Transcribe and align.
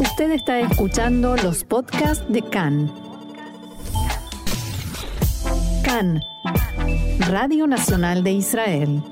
Usted 0.00 0.32
está 0.32 0.58
escuchando 0.58 1.36
los 1.36 1.62
podcasts 1.62 2.24
de 2.28 2.42
CAN. 2.42 2.92
CAN, 5.84 6.20
Radio 7.28 7.68
Nacional 7.68 8.24
de 8.24 8.32
Israel. 8.32 9.02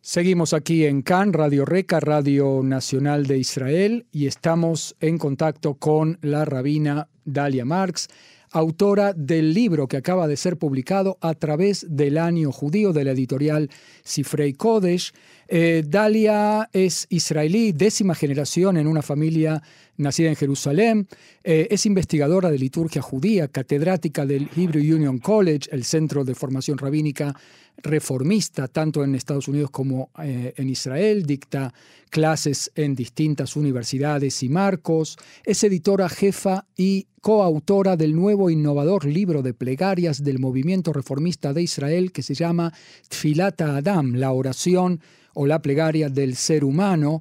Seguimos 0.00 0.54
aquí 0.54 0.86
en 0.86 1.02
CAN, 1.02 1.34
Radio 1.34 1.66
Reca, 1.66 2.00
Radio 2.00 2.62
Nacional 2.62 3.26
de 3.26 3.36
Israel, 3.36 4.06
y 4.10 4.26
estamos 4.26 4.96
en 5.00 5.18
contacto 5.18 5.74
con 5.74 6.18
la 6.22 6.46
rabina 6.46 7.08
Dalia 7.26 7.66
Marx 7.66 8.08
autora 8.50 9.12
del 9.12 9.54
libro 9.54 9.86
que 9.86 9.96
acaba 9.96 10.26
de 10.26 10.36
ser 10.36 10.56
publicado 10.56 11.18
a 11.20 11.34
través 11.34 11.86
del 11.88 12.18
año 12.18 12.52
judío 12.52 12.92
de 12.92 13.04
la 13.04 13.12
editorial 13.12 13.70
Sifrei 14.02 14.52
Kodesh. 14.52 15.12
Eh, 15.52 15.82
Dalia 15.84 16.70
es 16.72 17.08
israelí, 17.10 17.72
décima 17.72 18.14
generación 18.14 18.76
en 18.76 18.86
una 18.86 19.02
familia 19.02 19.60
nacida 19.96 20.28
en 20.28 20.36
Jerusalén. 20.36 21.08
Eh, 21.42 21.66
es 21.72 21.86
investigadora 21.86 22.52
de 22.52 22.58
liturgia 22.58 23.02
judía, 23.02 23.48
catedrática 23.48 24.24
del 24.24 24.48
Hebrew 24.56 24.94
Union 24.94 25.18
College, 25.18 25.68
el 25.72 25.82
centro 25.82 26.24
de 26.24 26.36
formación 26.36 26.78
rabínica 26.78 27.34
reformista, 27.78 28.68
tanto 28.68 29.02
en 29.02 29.16
Estados 29.16 29.48
Unidos 29.48 29.70
como 29.72 30.10
eh, 30.22 30.54
en 30.56 30.68
Israel. 30.68 31.24
Dicta 31.26 31.74
clases 32.10 32.70
en 32.76 32.94
distintas 32.94 33.56
universidades 33.56 34.44
y 34.44 34.48
marcos. 34.48 35.18
Es 35.44 35.64
editora 35.64 36.08
jefa 36.08 36.64
y 36.76 37.08
coautora 37.20 37.96
del 37.96 38.14
nuevo 38.14 38.50
innovador 38.50 39.04
libro 39.04 39.42
de 39.42 39.52
plegarias 39.52 40.22
del 40.22 40.38
movimiento 40.38 40.92
reformista 40.92 41.52
de 41.52 41.62
Israel 41.62 42.12
que 42.12 42.22
se 42.22 42.34
llama 42.34 42.72
Tfilata 43.08 43.76
Adam, 43.76 44.14
la 44.14 44.30
oración 44.30 45.00
o 45.34 45.46
la 45.46 45.60
plegaria 45.60 46.08
del 46.08 46.34
ser 46.34 46.64
humano. 46.64 47.20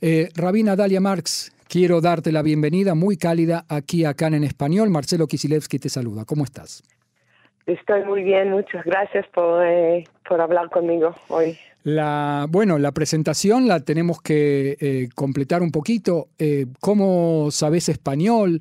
Eh, 0.00 0.28
Rabina 0.34 0.76
Dalia 0.76 1.00
Marx, 1.00 1.52
quiero 1.68 2.00
darte 2.00 2.32
la 2.32 2.42
bienvenida 2.42 2.94
muy 2.94 3.16
cálida 3.16 3.64
aquí 3.68 4.04
acá 4.04 4.26
en 4.28 4.44
español. 4.44 4.90
Marcelo 4.90 5.26
Kisilevsky 5.26 5.78
te 5.78 5.88
saluda. 5.88 6.24
¿Cómo 6.24 6.44
estás? 6.44 6.82
Estoy 7.66 8.04
muy 8.04 8.24
bien, 8.24 8.50
muchas 8.50 8.84
gracias 8.84 9.26
por, 9.32 9.64
eh, 9.64 10.04
por 10.28 10.40
hablar 10.40 10.68
conmigo 10.70 11.14
hoy. 11.28 11.56
La, 11.84 12.46
bueno, 12.48 12.78
la 12.78 12.92
presentación 12.92 13.68
la 13.68 13.80
tenemos 13.80 14.20
que 14.20 14.76
eh, 14.80 15.08
completar 15.14 15.62
un 15.62 15.70
poquito. 15.70 16.28
¿Cómo 16.80 17.50
sabes 17.50 17.88
español? 17.88 18.60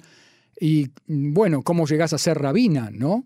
Y 0.60 0.90
bueno, 1.08 1.64
¿cómo 1.64 1.88
llegas 1.88 2.14
a 2.14 2.20
ser 2.20 2.38
rabina, 2.38 2.90
no? 2.92 3.24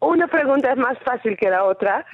Una 0.00 0.26
pregunta 0.28 0.72
es 0.72 0.78
más 0.78 0.98
fácil 1.04 1.36
que 1.36 1.50
la 1.50 1.64
otra. 1.64 2.06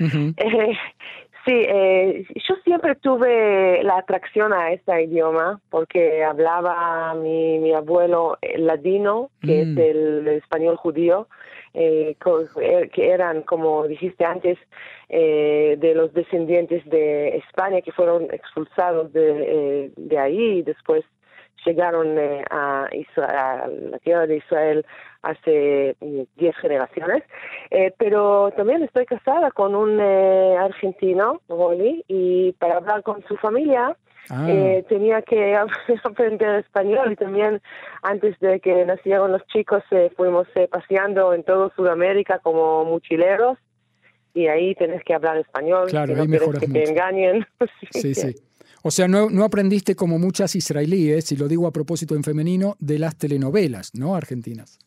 Sí, 1.44 1.52
eh, 1.54 2.26
yo 2.48 2.54
siempre 2.64 2.96
tuve 2.96 3.82
la 3.82 3.96
atracción 3.98 4.52
a 4.52 4.72
este 4.72 5.04
idioma 5.04 5.60
porque 5.70 6.22
hablaba 6.22 7.14
mi, 7.14 7.58
mi 7.58 7.72
abuelo 7.72 8.36
ladino, 8.56 9.30
que 9.40 9.62
es 9.62 9.68
mm. 9.68 9.78
el 9.78 10.28
español 10.28 10.76
judío, 10.76 11.28
eh, 11.72 12.16
eh, 12.60 12.90
que 12.92 13.10
eran, 13.10 13.42
como 13.42 13.86
dijiste 13.86 14.24
antes, 14.24 14.58
eh, 15.08 15.76
de 15.78 15.94
los 15.94 16.12
descendientes 16.12 16.84
de 16.90 17.38
España 17.38 17.80
que 17.80 17.92
fueron 17.92 18.24
expulsados 18.32 19.12
de, 19.12 19.86
eh, 19.86 19.92
de 19.96 20.18
ahí 20.18 20.58
y 20.58 20.62
después 20.62 21.04
llegaron 21.64 22.18
eh, 22.18 22.44
a, 22.50 22.88
a, 23.16 23.68
la 23.68 23.98
tierra 23.98 24.26
de 24.26 24.36
Israel 24.36 24.86
hace 25.22 25.96
10 26.00 26.28
eh, 26.36 26.52
generaciones, 26.60 27.22
eh, 27.70 27.92
pero 27.98 28.52
también 28.56 28.82
estoy 28.82 29.06
casada 29.06 29.50
con 29.50 29.74
un 29.74 30.00
argentino, 30.00 31.40
Rolly, 31.48 32.04
y 32.08 32.52
para 32.52 32.76
hablar 32.76 33.02
con 33.02 33.22
su 33.26 33.36
familia 33.36 33.96
ah. 34.30 34.46
tenía 34.88 35.22
que 35.22 35.56
aprender 36.04 36.60
español 36.60 37.12
y 37.12 37.16
también 37.16 37.60
antes 38.02 38.38
de 38.40 38.60
que 38.60 38.84
nacieron 38.86 39.32
los 39.32 39.46
chicos 39.48 39.82
fuimos 40.16 40.46
paseando 40.70 41.34
en 41.34 41.42
todo 41.44 41.70
Sudamérica 41.76 42.38
como 42.38 42.84
mochileros 42.84 43.58
y 44.32 44.46
ahí 44.46 44.74
tenés 44.76 45.02
que 45.04 45.14
hablar 45.14 45.36
español, 45.38 45.88
claro, 45.88 46.14
no 46.14 46.26
que 46.26 46.68
te 46.68 46.88
engañen. 46.88 47.46
sí. 47.90 48.14
sí. 48.14 48.34
O 48.82 48.90
sea, 48.90 49.08
no, 49.08 49.28
no 49.28 49.44
aprendiste 49.44 49.94
como 49.94 50.18
muchas 50.18 50.54
israelíes, 50.54 51.32
y 51.32 51.36
lo 51.36 51.48
digo 51.48 51.66
a 51.66 51.72
propósito 51.72 52.14
en 52.14 52.24
femenino, 52.24 52.76
de 52.78 52.98
las 52.98 53.16
telenovelas, 53.16 53.94
¿no? 53.94 54.14
Argentinas. 54.14 54.78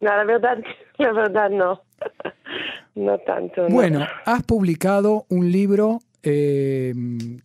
No, 0.00 0.16
la 0.16 0.24
verdad, 0.24 0.58
la 0.98 1.12
verdad 1.12 1.50
no. 1.50 1.82
no 2.94 3.18
tanto. 3.18 3.68
Bueno, 3.68 4.06
has 4.24 4.42
publicado 4.42 5.24
un 5.28 5.50
libro 5.50 6.00
eh, 6.22 6.92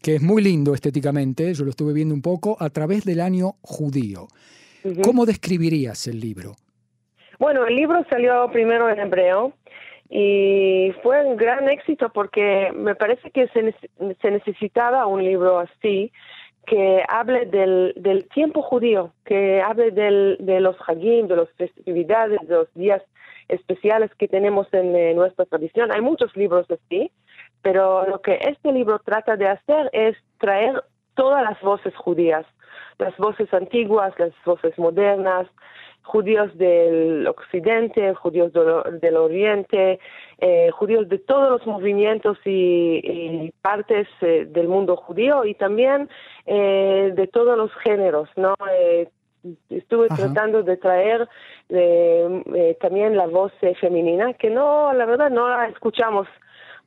que 0.01 0.15
es 0.15 0.21
muy 0.21 0.41
lindo 0.41 0.73
estéticamente, 0.73 1.53
yo 1.53 1.63
lo 1.63 1.69
estuve 1.69 1.93
viendo 1.93 2.13
un 2.13 2.21
poco, 2.21 2.57
a 2.59 2.69
través 2.69 3.05
del 3.05 3.21
año 3.21 3.53
judío. 3.61 4.27
¿Cómo 5.03 5.25
describirías 5.25 6.07
el 6.07 6.19
libro? 6.19 6.55
Bueno, 7.39 7.65
el 7.65 7.75
libro 7.75 8.05
salió 8.09 8.49
primero 8.51 8.87
en 8.89 8.99
hebreo 8.99 9.53
y 10.09 10.93
fue 11.01 11.25
un 11.25 11.37
gran 11.37 11.67
éxito 11.69 12.09
porque 12.13 12.71
me 12.75 12.93
parece 12.93 13.31
que 13.31 13.47
se, 13.47 13.73
se 14.21 14.31
necesitaba 14.31 15.07
un 15.07 15.23
libro 15.23 15.57
así 15.59 16.11
que 16.65 17.03
hable 17.07 17.45
del, 17.45 17.93
del 17.95 18.27
tiempo 18.29 18.61
judío, 18.61 19.11
que 19.25 19.61
hable 19.61 19.91
del, 19.91 20.37
de 20.39 20.59
los 20.59 20.75
hagim, 20.87 21.27
de 21.27 21.35
las 21.35 21.49
festividades, 21.51 22.39
de 22.47 22.55
los 22.55 22.73
días 22.73 23.01
especiales 23.47 24.11
que 24.15 24.27
tenemos 24.27 24.67
en 24.73 25.15
nuestra 25.15 25.45
tradición. 25.45 25.91
Hay 25.91 26.01
muchos 26.01 26.35
libros 26.35 26.65
así, 26.69 27.11
pero 27.61 28.07
lo 28.07 28.21
que 28.21 28.39
este 28.47 28.71
libro 28.71 28.99
trata 28.99 29.37
de 29.37 29.47
hacer 29.47 29.89
es 29.93 30.17
traer 30.39 30.83
todas 31.15 31.43
las 31.43 31.59
voces 31.61 31.95
judías, 31.95 32.45
las 32.99 33.15
voces 33.17 33.53
antiguas, 33.53 34.13
las 34.17 34.33
voces 34.45 34.77
modernas, 34.77 35.47
judíos 36.05 36.55
del 36.57 37.27
occidente, 37.27 38.13
judíos 38.13 38.53
del 38.53 39.17
oriente, 39.17 39.99
eh, 40.37 40.69
judíos 40.71 41.09
de 41.09 41.17
todos 41.17 41.49
los 41.49 41.67
movimientos 41.67 42.37
y, 42.45 43.51
partes 43.61 44.07
eh, 44.21 44.45
del 44.47 44.67
mundo 44.67 44.95
judío 44.95 45.45
y 45.45 45.55
también 45.55 46.09
eh, 46.45 47.11
de 47.15 47.27
todos 47.27 47.57
los 47.57 47.71
géneros, 47.83 48.29
¿no? 48.35 48.53
estuve 49.69 50.07
tratando 50.07 50.63
de 50.63 50.77
traer 50.77 51.27
también 52.79 53.15
la 53.15 53.27
voz 53.27 53.51
femenina, 53.79 54.33
que 54.33 54.49
no, 54.49 54.91
la 54.93 55.05
verdad, 55.05 55.29
no 55.29 55.47
la 55.47 55.67
escuchamos 55.67 56.27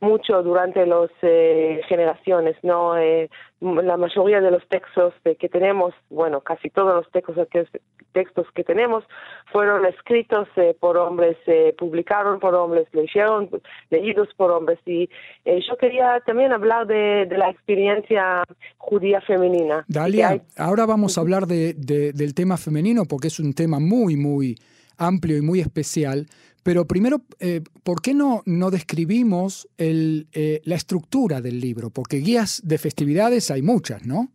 mucho 0.00 0.42
durante 0.42 0.86
las 0.86 1.10
eh, 1.22 1.81
generaciones, 1.88 2.56
¿no? 2.62 2.97
Eh, 2.97 3.28
la 3.60 3.97
mayoría 3.97 4.41
de 4.41 4.53
los 4.53 4.66
textos 4.69 5.12
que 5.22 5.48
tenemos, 5.48 5.92
bueno, 6.10 6.41
casi 6.41 6.70
todos 6.70 6.94
los 6.94 7.10
textos 7.10 7.48
que, 7.50 7.66
textos 8.12 8.47
que 8.54 8.62
tenemos 8.62 9.03
fueron 9.50 9.84
escritos 9.84 10.47
eh, 10.56 10.76
por 10.78 10.97
hombres, 10.97 11.37
publicaron 11.76 12.38
por 12.38 12.54
hombres, 12.54 12.87
leyeron, 12.92 13.50
leídos 13.91 14.28
por 14.37 14.53
hombres. 14.53 14.78
Y 14.87 15.08
yo 15.44 15.76
quería 15.76 16.20
también 16.25 16.53
hablar 16.53 16.87
de, 16.87 17.26
la 17.37 17.50
experiencia 17.50 18.44
judía 18.76 19.20
femenina. 19.20 19.84
Dalia, 19.88 20.41
ahora 20.56 20.87
vamos 20.87 21.19
a 21.19 21.20
hablar 21.20 21.47
de, 21.47 21.75
del 21.75 22.34
tema 22.34 22.56
femenino 22.56 23.06
porque 23.06 23.26
es 23.26 23.41
un 23.41 23.53
tema 23.54 23.81
muy, 23.81 24.16
muy 24.16 24.56
amplio 24.98 25.37
y 25.37 25.42
muy 25.42 25.60
especial. 25.60 26.26
Pero 26.62 26.86
primero, 26.86 27.22
eh, 27.41 27.62
¿por 27.84 28.02
qué 28.02 28.14
no, 28.14 28.42
no 28.46 28.70
describimos 28.70 29.69
el, 29.78 30.26
eh, 30.32 30.60
la 30.64 30.74
estructura 30.74 31.41
del 31.41 31.60
libro? 31.60 31.91
Porque 31.91 32.19
guías 32.19 32.60
de 32.64 32.78
festividades 32.78 33.50
hay 33.50 33.62
muchas, 33.62 34.06
¿no? 34.06 34.28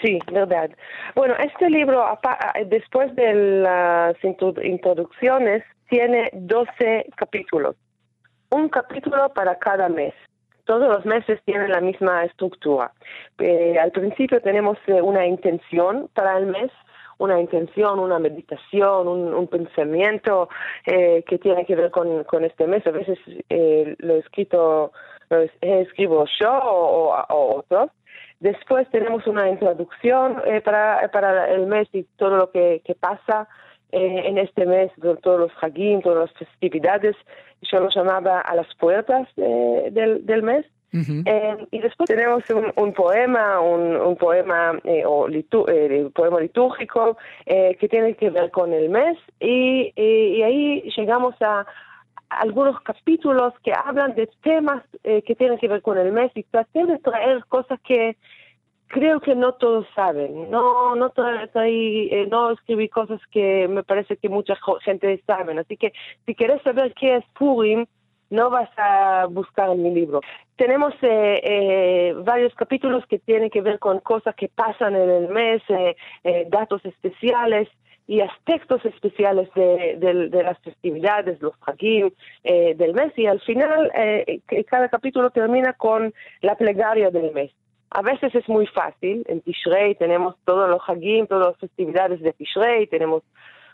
Sí, 0.00 0.18
verdad. 0.32 0.70
Bueno, 1.16 1.34
este 1.38 1.68
libro, 1.68 2.04
después 2.66 3.14
de 3.16 3.34
las 3.62 4.14
introducciones, 4.22 5.64
tiene 5.90 6.30
12 6.32 7.06
capítulos. 7.16 7.76
Un 8.50 8.68
capítulo 8.68 9.32
para 9.34 9.58
cada 9.58 9.88
mes. 9.88 10.14
Todos 10.64 10.88
los 10.88 11.04
meses 11.04 11.40
tienen 11.44 11.70
la 11.70 11.80
misma 11.80 12.24
estructura. 12.24 12.92
Eh, 13.38 13.76
al 13.78 13.90
principio 13.90 14.40
tenemos 14.40 14.78
una 14.86 15.26
intención 15.26 16.08
para 16.14 16.38
el 16.38 16.46
mes, 16.46 16.70
una 17.22 17.40
intención, 17.40 18.00
una 18.00 18.18
meditación, 18.18 19.06
un, 19.06 19.46
pensamiento 19.46 20.48
eh, 20.84 21.22
que 21.26 21.38
tiene 21.38 21.64
que 21.64 21.76
ver 21.76 21.90
con, 21.92 22.24
con 22.24 22.44
este 22.44 22.66
mes. 22.66 22.84
A 22.86 22.90
veces 22.90 23.18
eh, 23.48 23.94
lo 23.98 24.16
escrito, 24.16 24.92
lo 25.30 25.38
escribo 25.60 26.24
yo 26.40 26.52
o, 26.52 27.58
otros. 27.58 27.90
Después 28.40 28.90
tenemos 28.90 29.24
una 29.28 29.48
introducción 29.48 30.42
eh, 30.46 30.60
para, 30.62 31.08
para 31.12 31.48
el 31.52 31.66
mes 31.66 31.88
y 31.92 32.02
todo 32.16 32.36
lo 32.36 32.50
que, 32.50 32.82
pasa 32.98 33.48
en 33.92 34.38
este 34.38 34.64
mes, 34.64 34.90
todos 35.22 35.38
los 35.38 35.52
hagim, 35.60 36.00
todas 36.00 36.30
las 36.30 36.32
festividades. 36.32 37.14
Yo 37.60 37.78
lo 37.78 37.88
llamaba 37.90 38.40
a 38.40 38.56
las 38.56 38.74
puertas 38.76 39.28
del, 39.36 40.26
del 40.26 40.42
mes. 40.42 40.66
Eh, 40.92 41.66
y 41.70 41.78
después 41.78 42.06
tenemos 42.06 42.42
un, 42.76 42.92
poema, 42.92 43.60
un, 43.60 44.16
poema 44.16 44.78
eh, 44.84 45.04
o 45.06 45.26
eh, 45.28 46.10
poema 46.14 46.40
litúrgico 46.40 47.16
que 47.46 47.88
tiene 47.90 48.14
que 48.14 48.28
ver 48.28 48.50
con 48.50 48.74
el 48.74 48.90
mes 48.90 49.16
y, 49.40 49.92
ahí 50.42 50.82
llegamos 50.94 51.34
a 51.40 51.64
algunos 52.28 52.78
capítulos 52.82 53.54
que 53.62 53.72
hablan 53.72 54.14
de 54.14 54.28
temas 54.42 54.82
que 55.02 55.34
tienen 55.36 55.58
que 55.58 55.68
ver 55.68 55.82
con 55.82 55.96
el 55.98 56.12
mes 56.12 56.30
y 56.34 56.42
traté 56.44 56.84
de 56.84 56.98
traer 56.98 57.44
cosas 57.46 57.80
que 57.80 58.16
creo 58.92 59.20
que 59.20 59.34
no 59.34 59.54
todos 59.54 59.86
saben. 59.96 60.50
No, 60.50 60.94
no, 60.94 61.12
eh, 61.16 62.28
no 62.30 62.50
escribí 62.52 62.88
cosas 62.88 63.20
que 63.30 63.66
me 63.66 63.82
parece 63.82 64.16
que 64.18 64.28
mucha 64.28 64.54
gente 64.84 65.20
sabe. 65.26 65.58
Así 65.58 65.76
que 65.76 65.92
si 66.26 66.34
quieres 66.34 66.62
saber 66.62 66.94
qué 66.94 67.16
es 67.16 67.24
Purim, 67.36 67.86
no 68.32 68.50
vas 68.50 68.70
a 68.76 69.26
buscar 69.30 69.70
en 69.70 69.82
mi 69.82 69.94
libro. 69.94 70.20
Tenemos 70.56 70.94
eh, 71.02 71.40
eh, 71.44 72.14
varios 72.24 72.54
capítulos 72.54 73.04
que 73.06 73.18
tienen 73.18 73.50
que 73.50 73.60
ver 73.60 73.78
con 73.78 74.00
cosas 74.00 74.34
que 74.34 74.48
pasan 74.48 74.96
en 74.96 75.10
el 75.10 75.28
mes, 75.28 75.62
datos 76.48 76.84
especiales 76.84 77.68
y 78.06 78.20
aspectos 78.20 78.84
especiales 78.84 79.48
de, 79.54 80.42
las 80.42 80.58
festividades, 80.60 81.40
los 81.40 81.54
hagim 81.66 82.10
del 82.42 82.94
mes. 82.94 83.12
Y 83.16 83.26
al 83.26 83.40
final, 83.40 83.90
cada 84.68 84.88
capítulo 84.88 85.30
termina 85.30 85.74
con 85.74 86.12
la 86.40 86.56
plegaria 86.56 87.10
del 87.10 87.32
mes. 87.32 87.52
A 87.94 88.00
veces 88.00 88.34
es 88.34 88.48
muy 88.48 88.66
fácil. 88.66 89.22
En 89.28 89.42
Tishrei 89.42 89.94
tenemos 89.94 90.36
todos 90.46 90.68
los 90.70 90.80
Hagim, 90.88 91.26
todas 91.26 91.48
las 91.48 91.58
festividades 91.58 92.20
de 92.22 92.32
Tishrei, 92.32 92.86
tenemos 92.86 93.22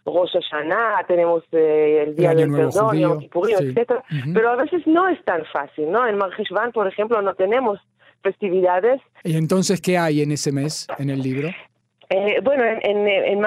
Rosh 0.05 0.33
Hashanah, 0.33 1.05
tenemos 1.06 1.45
eh, 1.53 2.05
el 2.06 2.17
Día 2.17 2.35
del 2.35 2.50
Perdón, 2.50 2.99
Yom 2.99 3.19
Kippur, 3.19 3.50
etc. 3.50 3.93
Pero 4.33 4.50
a 4.50 4.56
veces 4.56 4.87
no 4.87 5.09
es 5.09 5.23
tan 5.25 5.45
fácil, 5.47 5.91
¿no? 5.91 6.06
En 6.06 6.17
Marjeshvan, 6.17 6.73
por 6.73 6.87
ejemplo, 6.89 7.21
no 7.23 7.35
tenemos 7.35 7.79
festividades. 8.23 9.00
¿Y 9.25 9.37
entonces 9.37 9.81
qué 9.81 9.99
hay 9.99 10.23
en 10.23 10.33
ese 10.33 10.53
mes, 10.53 10.87
en 10.99 11.11
el 11.11 11.23
libro? 11.23 11.49
Eh, 12.11 12.41
bueno, 12.43 12.65
en, 12.65 12.81
en, 12.85 13.06
en 13.06 13.45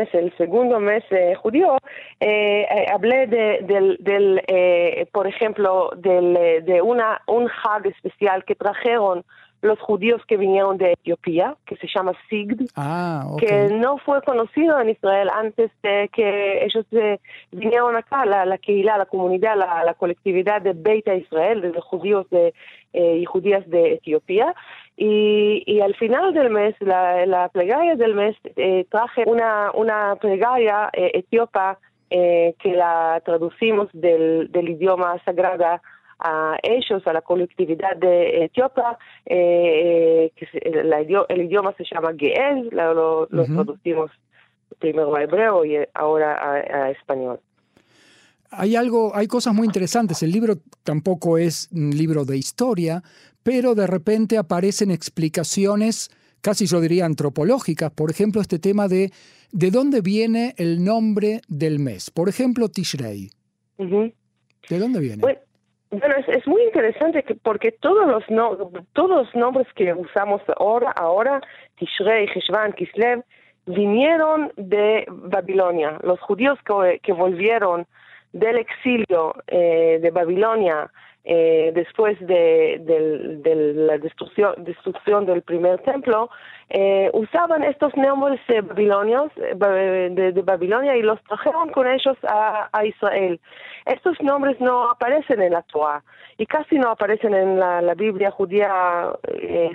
es 0.00 0.14
el 0.14 0.34
segundo 0.38 0.80
mes 0.80 1.04
eh, 1.10 1.34
judío, 1.34 1.76
eh, 2.18 2.66
hablé 2.90 3.26
de, 3.26 3.58
del, 3.62 3.98
del 4.00 5.06
por 5.12 5.26
ejemplo, 5.26 5.90
del, 5.96 6.64
de 6.64 6.80
una, 6.80 7.20
un 7.26 7.50
Hag 7.50 7.86
especial 7.88 8.44
que 8.44 8.54
trajeron 8.54 9.22
los 9.62 9.78
judíos 9.80 10.22
que 10.26 10.36
vinieron 10.36 10.78
de 10.78 10.92
Etiopía, 10.92 11.56
que 11.66 11.76
se 11.76 11.86
llama 11.94 12.12
Sigd, 12.28 12.62
ah, 12.76 13.36
que 13.38 13.68
no 13.68 13.98
fue 13.98 14.22
conocido 14.22 14.80
en 14.80 14.90
Israel 14.90 15.28
antes 15.32 15.70
de 15.82 16.08
que 16.12 16.64
ellos 16.64 16.86
eh, 16.92 17.18
vinieron 17.52 17.94
acá, 17.96 18.24
la, 18.24 18.46
la 18.46 18.58
la 18.96 19.06
comunidad, 19.06 19.56
la, 19.56 19.94
colectividad 19.94 20.62
de 20.62 20.72
Beita 20.72 21.14
Israel, 21.14 21.60
de 21.60 21.70
los 21.70 21.84
judíos 21.84 22.28
de, 22.30 22.54
eh, 22.92 23.18
y 23.18 23.24
judías 23.24 23.68
de 23.68 23.94
Etiopía. 23.94 24.54
Y, 24.96 25.62
y, 25.66 25.80
al 25.80 25.94
final 25.94 26.32
del 26.34 26.50
mes, 26.50 26.74
la, 26.80 27.24
la 27.26 27.48
plegaria 27.48 27.96
del 27.96 28.14
mes, 28.14 28.36
eh, 28.56 28.86
traje 28.90 29.24
una, 29.26 29.70
una 29.74 30.16
plegaria 30.16 30.90
etíopa 30.92 31.78
que 32.10 32.74
la 32.74 33.22
traducimos 33.24 33.88
del, 33.92 34.50
del 34.50 34.70
idioma 34.70 35.16
sagrada 35.24 35.80
a 36.20 36.58
ellos, 36.62 37.06
a 37.06 37.12
la 37.12 37.22
colectividad 37.22 37.96
de 37.96 38.44
Etiopía, 38.44 38.98
eh, 39.26 40.32
que 40.36 40.46
el 40.54 41.42
idioma 41.42 41.74
se 41.76 41.84
llama 41.84 42.12
Ge'ez, 42.16 42.72
lo, 42.72 43.26
traducimos 43.26 44.10
primero 44.78 45.14
a 45.14 45.22
hebreo 45.22 45.64
y 45.64 45.78
ahora 45.94 46.36
a, 46.42 46.90
español. 46.90 47.40
Hay 48.50 48.74
algo, 48.76 49.12
hay 49.14 49.26
cosas 49.26 49.54
muy 49.54 49.66
interesantes. 49.66 50.22
El 50.22 50.32
libro 50.32 50.54
tampoco 50.82 51.38
es 51.38 51.68
un 51.72 51.90
libro 51.90 52.24
de 52.24 52.36
historia, 52.36 53.02
pero 53.42 53.74
de 53.74 53.86
repente 53.86 54.38
aparecen 54.38 54.90
explicaciones, 54.90 56.10
casi 56.40 56.66
yo 56.66 56.80
diría 56.80 57.06
antropológicas. 57.06 57.92
Por 57.92 58.10
ejemplo, 58.10 58.40
este 58.40 58.58
tema 58.58 58.88
de 58.88 59.12
de 59.52 59.70
dónde 59.70 60.00
viene 60.00 60.54
el 60.58 60.84
nombre 60.84 61.40
del 61.48 61.78
mes. 61.78 62.10
Por 62.10 62.28
ejemplo, 62.28 62.68
Tishrei. 62.68 63.30
¿De 63.78 64.78
dónde 64.78 65.00
viene? 65.00 65.20
Bueno, 65.20 65.40
es, 65.90 66.46
muy 66.46 66.62
interesante 66.62 67.22
que 67.22 67.34
porque 67.34 67.72
todos 67.72 68.06
los 68.06 68.24
todos 68.92 69.10
los 69.10 69.34
nombres 69.34 69.66
que 69.74 69.92
usamos 69.92 70.40
ahora, 70.56 70.92
ahora 70.92 71.40
Tishrei, 71.76 72.28
Heshvan, 72.34 72.72
Kislev, 72.72 73.24
vinieron 73.66 74.52
de 74.56 75.04
Babilonia. 75.08 75.98
Los 76.02 76.20
judíos 76.20 76.58
que, 76.64 77.00
que 77.00 77.12
volvieron 77.12 77.86
del 78.32 78.58
exilio 78.58 79.34
eh, 79.48 79.98
de 80.00 80.10
Babilonia 80.10 80.90
eh, 81.24 81.72
después 81.74 82.18
de, 82.20 82.80
la 83.76 83.98
destrucción, 83.98 84.54
destrucción, 84.64 85.26
del 85.26 85.42
primer 85.42 85.80
templo, 85.80 86.30
eh, 86.70 87.10
usaban 87.12 87.64
estos 87.64 87.96
nombres 87.96 88.40
babilonios 88.62 89.32
de, 89.34 90.42
Babilonia 90.44 90.96
y 90.96 91.02
los 91.02 91.20
trajeron 91.24 91.70
con 91.70 91.86
ellos 91.86 92.16
a, 92.22 92.84
Israel. 92.84 93.40
Estos 93.86 94.20
nombres 94.22 94.60
no 94.60 94.90
aparecen 94.90 95.42
en 95.42 95.52
la 95.52 95.62
Torah 95.62 96.02
y 96.38 96.46
casi 96.46 96.78
no 96.78 96.90
aparecen 96.90 97.34
en 97.34 97.58
la, 97.58 97.94
Biblia 97.94 98.30
judía, 98.30 99.12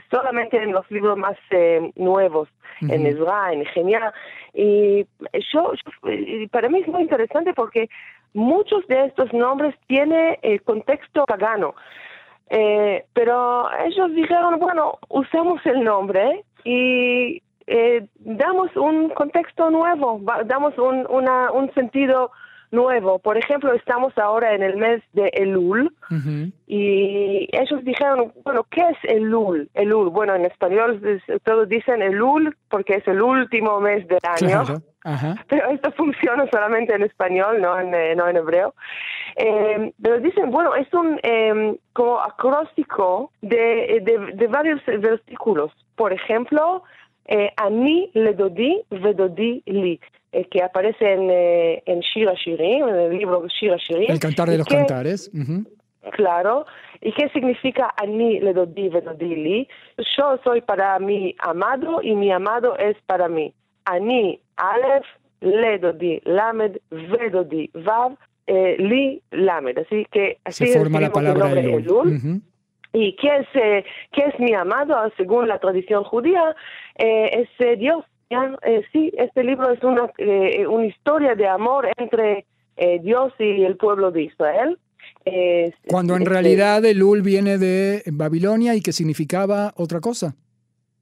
solamente 0.09 0.57
en 0.57 0.71
los 0.71 0.89
libros 0.89 1.17
más 1.17 1.37
nuevos, 1.95 2.47
en 2.81 3.05
Ezra, 3.05 3.51
en 3.51 3.65
Genia. 3.65 4.13
Y 4.53 5.05
yo, 5.53 5.73
para 6.51 6.69
mí 6.69 6.79
es 6.79 6.87
muy 6.87 7.01
interesante 7.01 7.53
porque 7.53 7.89
muchos 8.33 8.85
de 8.87 9.05
estos 9.05 9.33
nombres 9.33 9.75
tienen 9.87 10.37
el 10.43 10.61
contexto 10.61 11.25
pagano. 11.25 11.75
Eh, 12.49 13.05
pero 13.13 13.67
ellos 13.85 14.13
dijeron, 14.13 14.59
bueno, 14.59 14.99
usamos 15.09 15.65
el 15.65 15.83
nombre 15.83 16.43
y 16.65 17.41
eh, 17.67 18.05
damos 18.19 18.75
un 18.75 19.09
contexto 19.09 19.69
nuevo, 19.69 20.21
damos 20.45 20.77
un, 20.77 21.07
una, 21.09 21.51
un 21.51 21.73
sentido 21.73 22.31
nuevo. 22.71 23.19
Por 23.19 23.37
ejemplo, 23.37 23.73
estamos 23.73 24.17
ahora 24.17 24.53
en 24.53 24.61
el 24.61 24.75
mes 24.77 25.01
de 25.13 25.29
Elul 25.33 25.95
y 26.67 27.47
ellos 27.51 27.83
dijeron, 27.83 28.33
bueno, 28.43 28.65
¿qué 28.69 28.81
es 28.81 28.97
Elul? 29.03 29.69
Elul, 29.73 30.09
bueno, 30.09 30.35
en 30.35 30.45
español 30.45 31.01
todos 31.43 31.69
dicen 31.69 32.01
Elul 32.01 32.55
porque 32.69 32.95
es 32.95 33.07
el 33.07 33.21
último 33.21 33.79
mes 33.79 34.07
del 34.07 34.19
año. 34.23 34.81
Pero 35.47 35.69
esto 35.69 35.91
funciona 35.91 36.47
solamente 36.51 36.95
en 36.95 37.03
español, 37.03 37.61
no 37.61 37.79
en, 37.79 37.93
eh, 37.93 38.15
no 38.15 38.27
en 38.27 38.37
hebreo. 38.37 38.73
Eh, 39.35 39.93
pero 40.01 40.19
dicen, 40.19 40.49
bueno, 40.49 40.73
es 40.75 40.91
un 40.93 41.19
eh, 41.21 41.77
como 41.93 42.19
acróstico 42.19 43.31
de, 43.41 44.01
de, 44.01 44.31
de, 44.33 44.47
varios 44.47 44.83
versículos. 44.85 45.71
Por 45.95 46.13
ejemplo, 46.13 46.83
eh, 47.25 47.51
Ani 47.57 48.09
le 48.13 48.33
dodi 48.33 48.81
vedodi 48.89 49.63
li, 49.65 49.99
eh, 50.31 50.45
que 50.45 50.63
aparece 50.63 51.13
en, 51.13 51.29
eh, 51.29 51.83
en 51.85 51.99
Shira 52.01 52.33
Shirim, 52.33 52.87
en 52.87 52.95
el 52.95 53.17
libro 53.17 53.45
Shira 53.47 53.77
Shirim. 53.77 54.11
El 54.11 54.19
cantar 54.19 54.49
de 54.49 54.57
los 54.57 54.67
cantares. 54.67 55.31
Claro. 56.11 56.65
¿Y 57.01 57.11
qué 57.13 57.29
significa 57.29 57.93
Ani 57.97 58.39
le 58.39 58.53
dodi 58.53 58.89
vedodi 58.89 59.35
li? 59.35 59.67
Yo 60.17 60.37
soy 60.43 60.61
para 60.61 60.99
mi 60.99 61.35
amado 61.39 62.01
y 62.01 62.15
mi 62.15 62.31
amado 62.31 62.77
es 62.77 62.95
para 63.05 63.27
mí. 63.27 63.53
Ani 63.85 64.39
Aleph, 64.57 65.05
Le 65.41 65.77
Dodi, 65.79 66.21
Lamed, 66.25 66.79
Ve 66.89 67.29
Dodi, 67.29 67.69
Vav, 67.73 68.17
eh, 68.47 68.75
Li, 68.79 69.21
Lamed. 69.31 69.77
Así 69.79 70.05
que 70.11 70.39
así 70.43 70.67
Se 70.67 70.79
forma 70.79 70.99
la 70.99 71.11
palabra 71.11 71.51
Elul. 71.51 72.41
¿Y 72.95 73.15
qué 73.17 73.27
es, 73.39 73.47
eh, 73.55 73.85
qué 74.13 74.23
es 74.23 74.39
mi 74.39 74.53
amado? 74.53 74.95
Según 75.17 75.49
la 75.49 75.59
tradición 75.59 76.05
judía, 76.05 76.55
eh, 76.97 77.45
es 77.59 77.79
Dios. 77.79 78.05
sí, 78.93 79.11
este 79.17 79.43
libro 79.43 79.69
es 79.71 79.83
una, 79.83 80.09
una 80.69 80.85
historia 80.85 81.35
de 81.35 81.47
amor 81.47 81.87
entre 81.97 82.45
Dios 83.01 83.33
y 83.39 83.63
el 83.63 83.75
pueblo 83.75 84.11
de 84.11 84.23
Israel. 84.23 84.79
Cuando 85.87 86.15
en 86.15 86.21
este 86.21 86.33
realidad 86.33 86.85
Elul 86.85 87.21
viene 87.21 87.57
de 87.57 88.03
Babilonia 88.11 88.75
y 88.75 88.81
que 88.81 88.93
significaba 88.93 89.73
otra 89.75 89.99
cosa. 89.99 90.35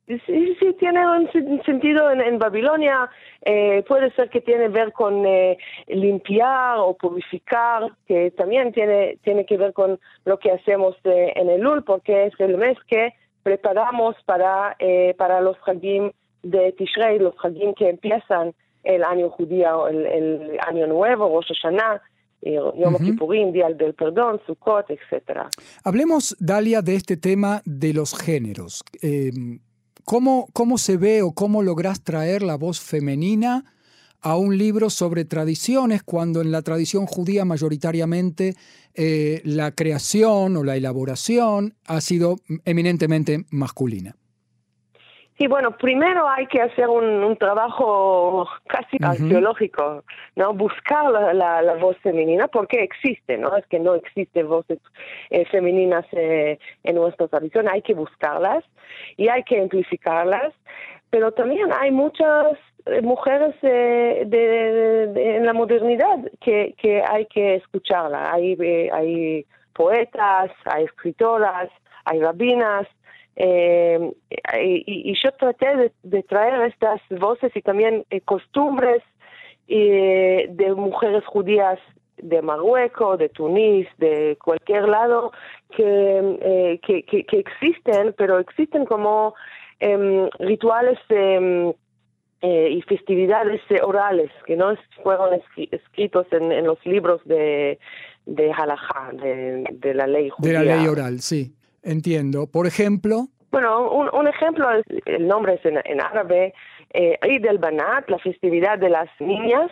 Sí, 0.05 0.55
sí, 0.59 0.75
tiene 0.79 0.99
un 1.07 1.29
sentido 1.65 2.11
en, 2.11 2.37
Babilonia. 2.37 3.09
Eh, 3.41 3.85
puede 3.87 4.11
ser 4.11 4.29
que 4.29 4.41
tiene 4.41 4.63
que 4.63 4.69
ver 4.69 4.91
con 4.91 5.25
eh, 5.25 5.57
limpiar 5.87 6.77
o 6.79 6.97
purificar, 6.97 7.89
que 8.05 8.31
también 8.31 8.73
tiene, 8.73 9.17
tiene 9.23 9.45
que 9.45 9.55
ver 9.55 9.71
con 9.71 9.97
lo 10.25 10.39
que 10.39 10.51
hacemos 10.51 10.97
eh, 11.05 11.31
en 11.35 11.49
el 11.49 11.61
Lul, 11.61 11.83
porque 11.85 12.25
es 12.25 12.33
el 12.39 12.57
mes 12.57 12.77
que 12.89 13.13
preparamos 13.43 14.15
para, 14.25 14.75
para 15.17 15.41
los 15.41 15.57
Hagim 15.65 16.11
de 16.43 16.73
Tishrei, 16.73 17.19
los 17.19 17.35
Hagim 17.41 17.73
que 17.73 17.89
empiezan 17.89 18.53
el 18.83 19.03
año 19.03 19.29
judío, 19.29 19.87
el, 19.87 20.57
año 20.67 20.87
nuevo, 20.87 21.29
Rosh 21.29 21.47
Hashanah, 21.61 22.01
Yom 22.41 22.97
Kippurim, 22.97 23.53
Día 23.53 23.69
del 23.69 23.93
Perdón, 23.93 24.41
Sukkot, 24.45 24.89
etc. 24.89 25.47
Hablemos, 25.85 26.35
Dalia, 26.39 26.81
de 26.81 26.95
este 26.95 27.15
tema 27.15 27.61
de 27.65 27.93
los 27.93 28.17
géneros. 28.17 28.83
¿Cómo, 30.05 30.47
¿Cómo 30.53 30.77
se 30.77 30.97
ve 30.97 31.21
o 31.21 31.31
cómo 31.31 31.63
logras 31.63 32.01
traer 32.01 32.43
la 32.43 32.55
voz 32.55 32.79
femenina 32.79 33.65
a 34.21 34.37
un 34.37 34.57
libro 34.57 34.89
sobre 34.89 35.25
tradiciones 35.25 36.01
cuando 36.03 36.41
en 36.41 36.51
la 36.51 36.61
tradición 36.61 37.05
judía 37.05 37.45
mayoritariamente 37.45 38.55
eh, 38.93 39.41
la 39.43 39.71
creación 39.71 40.55
o 40.57 40.63
la 40.63 40.77
elaboración 40.77 41.75
ha 41.85 42.01
sido 42.01 42.37
eminentemente 42.65 43.45
masculina? 43.49 44.15
Y 45.43 45.47
bueno, 45.47 45.71
primero 45.71 46.29
hay 46.29 46.47
que 46.47 46.61
hacer 46.61 46.87
un, 46.87 47.35
trabajo 47.35 48.47
casi 48.65 48.95
arqueológico, 49.03 50.05
¿no? 50.37 50.53
Buscar 50.53 51.11
la, 51.11 51.75
voz 51.81 51.97
femenina 51.97 52.47
porque 52.47 52.81
existe, 52.81 53.37
¿no? 53.37 53.53
Es 53.57 53.67
que 53.67 53.77
no 53.77 53.93
existen 53.95 54.47
voces 54.47 54.79
eh, 55.31 55.43
femeninas 55.47 56.05
eh, 56.13 56.59
en 56.85 56.95
nuestra 56.95 57.27
tradición, 57.27 57.67
hay 57.67 57.81
que 57.81 57.93
buscarlas 57.93 58.63
y 59.17 59.27
hay 59.27 59.43
que 59.43 59.59
amplificarlas, 59.59 60.53
pero 61.09 61.33
también 61.33 61.73
hay 61.77 61.91
muchas 61.91 62.57
eh, 62.85 63.01
mujeres 63.01 63.53
en 63.61 65.45
la 65.45 65.51
modernidad 65.51 66.19
que, 66.39 66.73
que 66.77 67.03
hay 67.05 67.25
que 67.25 67.55
escucharla. 67.55 68.31
Hay, 68.31 68.55
hay 68.93 69.45
poetas, 69.73 70.51
hay 70.63 70.85
escritoras, 70.85 71.69
hay 72.05 72.21
rabinas, 72.21 72.87
eh, 73.35 74.13
y, 74.61 75.13
yo 75.21 75.31
traté 75.31 75.91
de, 76.03 76.23
traer 76.23 76.61
estas 76.69 77.01
voces 77.09 77.51
y 77.55 77.61
también 77.61 78.05
eh, 78.09 78.21
costumbres 78.21 79.01
eh, 79.67 80.47
de 80.49 80.75
mujeres 80.75 81.25
judías 81.25 81.79
de 82.17 82.41
Marruecos, 82.41 83.17
de 83.17 83.29
Tunís, 83.29 83.87
de 83.97 84.37
cualquier 84.41 84.87
lado 84.87 85.31
que, 85.75 86.79
que, 86.83 87.03
que, 87.03 87.39
existen, 87.39 88.13
pero 88.17 88.39
existen 88.39 88.85
como 88.85 89.33
em, 89.79 90.29
rituales 90.39 90.99
em, 91.09 91.73
y 92.41 92.81
festividades 92.83 93.61
orales 93.81 94.29
que 94.45 94.55
no 94.55 94.75
fueron 95.01 95.41
escritos 95.71 96.27
en, 96.31 96.51
en 96.51 96.65
los 96.65 96.85
libros 96.85 97.21
de, 97.25 97.79
de 98.25 98.51
halajá, 98.51 99.11
de, 99.13 99.65
de 99.71 99.93
la 99.93 100.07
ley 100.07 100.29
judía. 100.29 100.59
De 100.59 100.65
la 100.65 100.75
ley 100.75 100.87
oral, 100.87 101.19
sí. 101.19 101.53
Entiendo. 101.83 102.47
Por 102.47 102.65
ejemplo. 102.67 103.27
Bueno, 103.51 103.91
un, 103.91 104.27
ejemplo, 104.27 104.67
el 105.05 105.27
nombre 105.27 105.55
es 105.55 105.65
en, 105.65 106.01
árabe, 106.01 106.55
eh, 106.91 107.19
Eid 107.21 107.45
Banat, 107.59 108.09
la 108.09 108.17
festividad 108.17 108.79
de 108.79 108.89
las 108.89 109.09
niñas, 109.19 109.69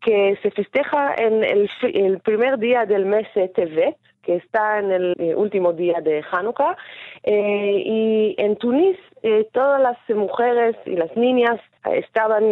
que 0.00 0.38
se 0.42 0.52
festeja 0.52 1.12
en 1.16 1.42
el, 1.42 1.68
el 1.82 2.20
primer 2.20 2.58
día 2.58 2.86
del 2.86 3.04
mes 3.04 3.26
Tevet, 3.34 3.96
que 4.26 4.36
está 4.36 4.80
en 4.80 4.90
el 4.90 5.14
eh, 5.18 5.34
último 5.36 5.72
día 5.72 6.00
de 6.02 6.22
Hanukkah. 6.30 6.76
Eh, 7.22 7.82
y 7.86 8.34
en 8.38 8.56
Tunis 8.56 8.98
eh, 9.22 9.48
todas 9.52 9.80
las 9.80 9.96
mujeres 10.08 10.76
y 10.84 10.96
las 10.96 11.16
niñas 11.16 11.60
estaban 11.84 12.44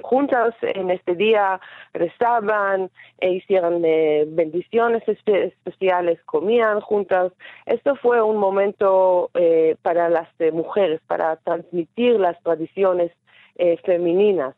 juntas 0.00 0.54
en 0.62 0.90
este 0.90 1.14
día, 1.14 1.60
rezaban, 1.92 2.90
e 3.18 3.32
hicieron 3.32 3.82
bendiciones 3.82 5.02
especiales, 5.06 6.18
comían 6.24 6.80
juntas. 6.80 7.32
Esto 7.66 7.96
fue 7.96 8.22
un 8.22 8.38
momento 8.38 9.30
para 9.82 10.08
las 10.08 10.28
mujeres, 10.52 11.02
para 11.06 11.36
transmitir 11.36 12.18
las 12.18 12.42
tradiciones 12.42 13.12
femeninas. 13.84 14.54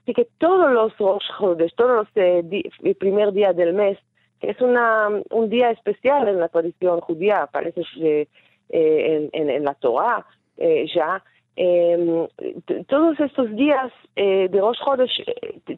Así 0.00 0.14
que 0.14 0.28
todos 0.38 0.72
los 0.72 0.96
todos 0.96 2.08
los 2.14 2.96
primer 2.96 3.32
día 3.32 3.52
del 3.52 3.74
mes 3.74 3.98
es 4.48 4.60
una, 4.60 5.08
un 5.30 5.48
día 5.48 5.70
especial 5.70 6.28
en 6.28 6.40
la 6.40 6.48
tradición 6.48 7.00
judía, 7.00 7.42
aparece 7.42 7.82
eh, 8.68 9.28
en, 9.32 9.50
en, 9.50 9.64
la 9.64 9.74
Torah 9.74 10.26
eh, 10.56 10.86
ya. 10.94 11.22
Em, 11.56 12.26
todos 12.88 13.20
estos 13.20 13.54
días 13.54 13.92
eh, 14.16 14.48
de 14.50 14.60
Rosh 14.60 14.78
Chodesh 14.84 15.24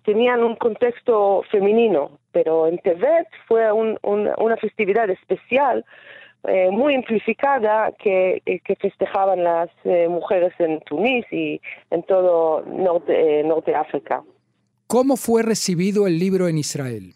tenían 0.05 0.43
un 0.43 0.57
contexto 0.57 1.43
femenino, 1.51 2.19
pero 2.33 2.67
en 2.67 2.79
Tevet 2.79 3.29
fue 3.47 3.71
una 3.73 4.57
festividad 4.57 5.11
especial 5.11 5.85
muy 6.71 6.95
amplificada 6.95 7.91
que, 7.99 8.41
que 8.45 8.77
festejaban 8.77 9.43
las 9.43 9.69
mujeres 10.09 10.53
en 10.61 10.81
Tunís 10.83 11.27
y 11.33 11.61
en 11.91 12.05
todo 12.05 12.63
norte 12.65 13.75
África. 13.75 14.23
¿Cómo 14.87 15.17
fue 15.17 15.43
recibido 15.43 16.07
el 16.07 16.21
libro 16.21 16.47
en 16.47 16.59
Israel? 16.59 17.15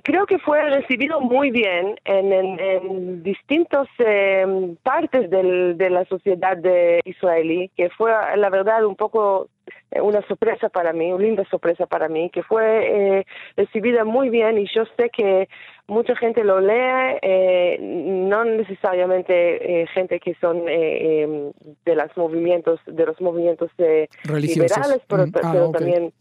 Creo 0.00 0.26
que 0.26 0.38
fue 0.38 0.62
recibido 0.70 1.20
muy 1.20 1.50
bien 1.50 1.98
en, 2.04 2.32
en, 2.32 3.22
distintas 3.22 3.86
em, 3.98 4.76
partes 4.76 5.28
de 5.28 5.90
la 5.90 6.04
sociedad 6.06 6.56
de 6.56 7.00
israelí, 7.04 7.70
que 7.76 7.90
fue 7.90 8.10
la 8.36 8.48
verdad 8.48 8.84
un 8.86 8.96
poco 8.96 9.48
eh, 9.90 10.00
una 10.00 10.26
sorpresa 10.26 10.70
para 10.70 10.92
mí, 10.92 11.12
una 11.12 11.24
linda 11.24 11.44
sorpresa 11.50 11.86
para 11.86 12.08
mí, 12.08 12.30
que 12.30 12.42
fue 12.42 13.18
eh, 13.18 13.26
recibida 13.56 14.04
muy 14.04 14.30
bien. 14.30 14.58
Y 14.58 14.66
yo 14.74 14.84
sé 14.96 15.10
que 15.10 15.48
mucha 15.86 16.16
gente 16.16 16.42
lo 16.42 16.60
lee, 16.60 17.18
eh, 17.20 17.78
no 17.80 18.44
necesariamente 18.44 19.86
gente 19.92 20.18
que 20.20 20.34
son 20.40 20.62
em, 20.68 21.52
de 21.84 21.96
los 21.96 22.16
movimientos, 22.16 22.80
de 22.86 23.04
los 23.04 23.20
movimientos 23.20 23.70
liberales, 23.76 25.02
pero, 25.06 25.26
mm, 25.26 25.32
ah, 25.42 25.70
también 25.72 26.12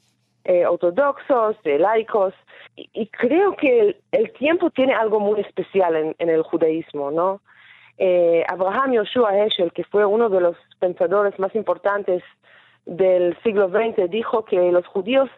eh, 0.43 0.65
ortodoxos, 0.65 1.61
de 1.63 1.79
laicos, 1.79 2.33
y, 2.75 3.07
creo 3.07 3.55
que 3.55 3.97
el, 4.11 4.31
tiempo 4.33 4.69
tiene 4.71 4.93
algo 4.93 5.19
muy 5.19 5.41
especial 5.41 6.15
en, 6.17 6.29
el 6.29 6.41
judaísmo, 6.41 7.11
¿no? 7.11 7.41
Eh, 7.97 8.43
Abraham 8.47 8.93
Yoshua 8.93 9.37
Heschel, 9.37 9.71
que 9.73 9.83
fue 9.83 10.05
uno 10.05 10.29
de 10.29 10.41
los 10.41 10.57
pensadores 10.79 11.37
más 11.37 11.53
importantes 11.53 12.23
del 12.85 13.37
siglo 13.43 13.69
XX 13.69 14.09
dijo 14.09 14.43
que 14.43 14.71
los 14.71 14.85
judíos 14.87 15.29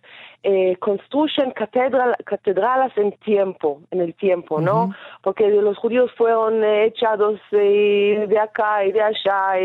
eh, 0.45 0.75
construyen 0.77 1.51
catedral, 1.51 2.15
catedrales 2.25 2.91
en 2.97 3.13
tiempo, 3.13 3.81
en 3.91 4.01
el 4.01 4.13
tiempo, 4.13 4.59
¿no? 4.59 4.93
Porque 5.21 5.49
los 5.49 5.77
judíos 5.77 6.11
fueron 6.17 6.63
echados 6.63 7.39
eh, 7.51 8.25
de 8.27 8.39
acá 8.39 8.83
y 8.85 8.91
de 8.91 9.01
allá 9.01 9.59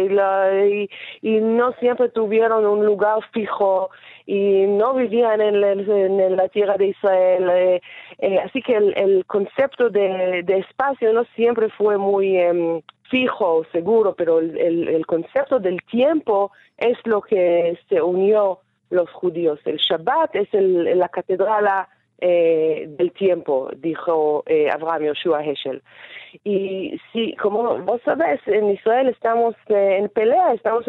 y, 0.66 0.88
y, 1.22 1.40
no 1.40 1.72
siempre 1.80 2.08
tuvieron 2.10 2.64
un 2.64 2.86
lugar 2.86 3.18
fijo 3.32 3.90
y 4.24 4.66
no 4.66 4.94
vivían 4.94 5.40
en, 5.40 5.64
en 5.64 6.36
la 6.36 6.48
tierra 6.48 6.76
de 6.76 6.88
Israel. 6.88 7.80
Eh, 8.18 8.38
así 8.44 8.62
que 8.62 8.76
el, 8.76 9.24
concepto 9.26 9.90
de, 9.90 10.42
de, 10.44 10.58
espacio 10.58 11.12
no 11.12 11.24
siempre 11.34 11.70
fue 11.70 11.98
muy 11.98 12.36
em, 12.36 12.82
fijo, 13.10 13.64
seguro, 13.72 14.14
pero 14.14 14.38
el, 14.38 14.88
el, 14.88 15.06
concepto 15.06 15.58
del 15.58 15.82
tiempo 15.82 16.52
es 16.76 16.96
lo 17.04 17.20
que 17.22 17.78
se 17.88 18.00
unió 18.00 18.60
los 18.90 19.10
judíos. 19.10 19.60
El 19.64 19.78
Shabbat 19.78 20.34
es 20.36 20.52
el, 20.52 20.98
la 20.98 21.08
catedral 21.08 21.86
eh, 22.20 22.86
del 22.88 23.12
tiempo, 23.12 23.70
dijo 23.76 24.42
eh, 24.46 24.68
Abraham 24.70 25.04
Yoshua 25.04 25.44
Heschel. 25.44 25.82
Y 26.44 27.00
sí, 27.12 27.34
como 27.40 27.78
vos 27.78 28.00
sabés, 28.04 28.40
en 28.46 28.70
Israel 28.70 29.08
estamos 29.08 29.54
eh, 29.68 29.98
en 29.98 30.08
pelea, 30.08 30.52
estamos 30.52 30.84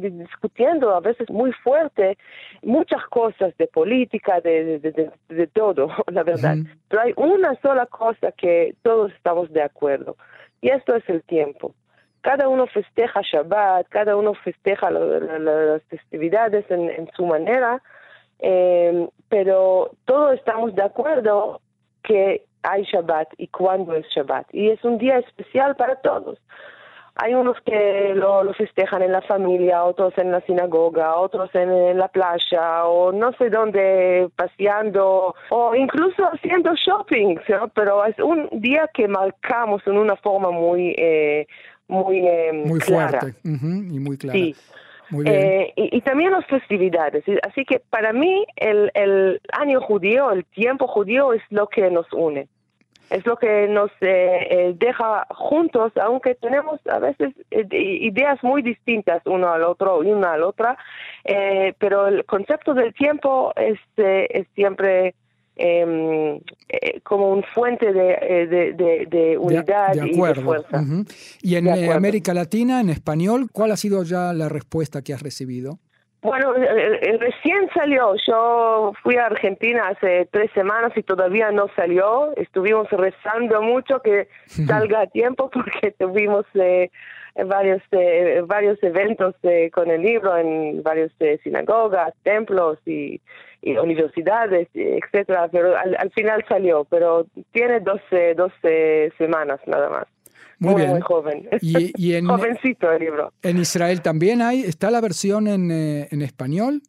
discutiendo 0.00 0.94
a 0.94 1.00
veces 1.00 1.30
muy 1.30 1.52
fuerte 1.52 2.18
muchas 2.62 3.02
cosas 3.06 3.56
de 3.58 3.68
política, 3.68 4.40
de, 4.40 4.80
de, 4.80 5.10
de, 5.28 5.46
todo, 5.46 5.88
la 6.10 6.24
verdad. 6.24 6.56
Pero 6.88 7.02
hay 7.02 7.12
una 7.16 7.54
sola 7.62 7.86
cosa 7.86 8.32
que 8.32 8.74
todos 8.82 9.12
estamos 9.12 9.52
de 9.52 9.62
acuerdo 9.62 10.16
y 10.62 10.70
esto 10.70 10.96
es 10.96 11.06
el 11.10 11.22
tiempo. 11.24 11.74
Cada 12.22 12.48
uno 12.48 12.66
festeja 12.68 13.20
Shabbat, 13.20 13.88
cada 13.88 14.16
uno 14.16 14.32
festeja 14.32 14.90
las 14.90 15.82
festividades 15.84 16.64
en, 16.70 17.10
su 17.16 17.26
manera, 17.26 17.82
em, 18.38 19.08
pero 19.28 19.90
todos 20.04 20.34
estamos 20.34 20.74
de 20.74 20.84
acuerdo 20.84 21.60
que 22.04 22.44
hay 22.62 22.84
Shabbat 22.84 23.28
y 23.38 23.48
cuándo 23.48 23.94
es 23.94 24.06
Shabbat. 24.06 24.46
Y 24.54 24.70
es 24.70 24.82
un 24.84 24.98
día 24.98 25.18
especial 25.18 25.74
para 25.74 25.96
todos. 25.96 26.38
Hay 27.16 27.34
unos 27.34 27.58
que 27.60 28.14
lo, 28.14 28.52
festejan 28.54 29.02
en 29.02 29.12
la 29.12 29.20
familia, 29.20 29.84
otros 29.84 30.14
en 30.16 30.32
la 30.32 30.40
sinagoga, 30.42 31.16
otros 31.16 31.50
en, 31.54 31.98
la 31.98 32.08
playa 32.08 32.86
o 32.86 33.12
no 33.12 33.32
sé 33.34 33.50
dónde 33.50 34.28
paseando 34.34 35.34
o 35.50 35.74
incluso 35.74 36.24
haciendo 36.24 36.74
shopping, 36.74 37.36
pero 37.74 38.04
es 38.06 38.18
un 38.18 38.48
día 38.52 38.88
que 38.94 39.08
marcamos 39.08 39.82
en 39.86 39.98
una 39.98 40.16
forma 40.16 40.50
muy, 40.50 40.94
eh, 40.96 41.46
muy, 41.88 42.26
eh, 42.26 42.52
muy 42.52 42.80
fuerte 42.80 43.34
y 43.44 43.48
muy 43.98 44.16
clara. 44.16 44.38
Sí. 44.38 44.54
Eh, 45.26 45.70
y, 45.76 46.00
también 46.00 46.30
las 46.30 46.46
festividades. 46.46 47.22
Así 47.46 47.66
que 47.66 47.82
para 47.90 48.14
mí 48.14 48.46
el, 48.56 48.90
el 48.94 49.42
año 49.52 49.82
judío, 49.82 50.30
el 50.30 50.46
tiempo 50.46 50.86
judío 50.86 51.34
es 51.34 51.42
lo 51.50 51.66
que 51.66 51.90
nos 51.90 52.10
une 52.14 52.48
es 53.12 53.26
lo 53.26 53.36
que 53.36 53.68
nos 53.68 53.90
eh, 54.00 54.46
eh, 54.50 54.74
deja 54.78 55.26
juntos, 55.30 55.92
aunque 56.02 56.34
tenemos 56.34 56.80
a 56.86 56.98
veces 56.98 57.34
eh, 57.50 57.66
ideas 57.70 58.42
muy 58.42 58.62
distintas 58.62 59.22
uno 59.26 59.52
al 59.52 59.64
otro 59.64 60.02
y 60.02 60.10
una 60.10 60.32
a 60.32 60.38
la 60.38 60.46
otra, 60.46 60.78
pero 61.78 62.08
el 62.08 62.24
concepto 62.24 62.74
del 62.74 62.94
tiempo 62.94 63.52
es, 63.56 63.78
es 63.96 64.46
siempre 64.54 65.14
em, 65.56 66.40
como 67.02 67.30
un 67.30 67.42
fuente 67.54 67.92
de, 67.92 69.06
de, 69.08 69.38
unidad 69.38 69.94
y 69.94 70.18
de 70.18 70.34
fuerza. 70.34 70.82
Y 71.42 71.56
en 71.56 71.68
América 71.68 72.32
Latina, 72.34 72.80
en 72.80 72.88
español, 72.88 73.50
¿cuál 73.52 73.72
ha 73.72 73.76
sido 73.76 74.02
ya 74.04 74.32
la 74.32 74.48
respuesta 74.48 75.02
que 75.02 75.12
has 75.12 75.22
recibido? 75.22 75.78
Bueno, 76.22 76.54
eh, 76.56 77.00
eh, 77.02 77.18
recién 77.18 77.68
salió. 77.74 78.14
Yo 78.28 78.92
fui 79.02 79.16
a 79.16 79.26
Argentina 79.26 79.88
hace 79.88 80.28
tres 80.30 80.52
semanas 80.52 80.92
y 80.94 81.02
todavía 81.02 81.50
no 81.50 81.66
salió. 81.74 82.32
Estuvimos 82.36 82.88
rezando 82.90 83.60
mucho 83.60 84.00
que 84.00 84.28
salga 84.46 85.00
a 85.00 85.06
tiempo 85.08 85.50
porque 85.50 85.90
tuvimos 85.98 86.46
eh, 86.54 86.90
varios 87.44 87.82
varios 88.46 88.80
eventos 88.82 89.34
con 89.72 89.90
el 89.90 90.02
libro 90.02 90.36
en 90.36 90.82
varias 90.82 91.10
sinagogas, 91.42 92.14
templos 92.22 92.78
y, 92.86 93.20
universidades, 93.62 94.68
etcétera. 94.74 95.48
Pero 95.50 95.76
al, 95.76 96.10
final 96.12 96.44
salió. 96.48 96.84
Pero 96.84 97.26
tiene 97.50 97.80
12, 97.80 98.34
12 98.34 99.12
semanas 99.18 99.60
nada 99.66 99.88
más. 99.88 100.06
Muy, 100.62 100.76
bien. 100.76 101.00
joven. 101.00 101.48
¿Y, 101.60 101.92
en, 102.14 102.26
Jovencito 102.26 102.92
el 102.92 103.00
libro. 103.00 103.32
¿En 103.42 103.58
Israel 103.58 104.00
también 104.00 104.40
hay? 104.42 104.60
¿Está 104.60 104.92
la 104.92 105.00
versión 105.00 105.48
en, 105.48 105.72
eh, 105.72 106.06
en 106.10 106.22
español? 106.22 106.82